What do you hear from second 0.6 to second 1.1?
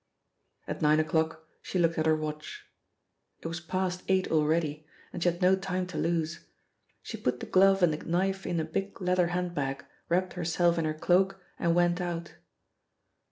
At nine